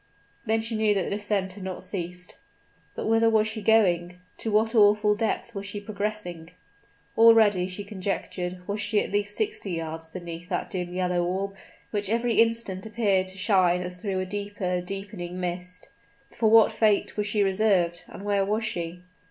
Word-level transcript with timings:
Then 0.47 0.61
she 0.61 0.75
knew 0.75 0.95
that 0.95 1.03
the 1.03 1.09
descent 1.11 1.53
had 1.53 1.61
not 1.63 1.83
ceased. 1.83 2.35
But 2.95 3.05
whither 3.05 3.29
was 3.29 3.47
she 3.47 3.61
going? 3.61 4.19
to 4.39 4.51
what 4.51 4.73
awful 4.73 5.13
depth 5.13 5.53
was 5.53 5.67
she 5.67 5.79
progressing? 5.79 6.49
Already 7.15 7.67
she 7.67 7.83
conjectured, 7.83 8.67
was 8.67 8.81
she 8.81 8.99
at 9.03 9.11
least 9.11 9.37
sixty 9.37 9.73
yards 9.73 10.09
beneath 10.09 10.49
that 10.49 10.71
dim 10.71 10.91
yellow 10.91 11.23
orb 11.23 11.55
which 11.91 12.09
every 12.09 12.41
instant 12.41 12.87
appeared 12.87 13.27
to 13.27 13.37
shine 13.37 13.83
as 13.83 13.97
through 13.97 14.17
a 14.17 14.25
deeper, 14.25 14.81
deepening 14.81 15.39
mist. 15.39 15.87
For 16.31 16.49
what 16.49 16.71
fate 16.71 17.15
was 17.15 17.27
she 17.27 17.43
reserved? 17.43 18.05
and 18.07 18.25
where 18.25 18.43
was 18.43 18.63
she? 18.63 19.03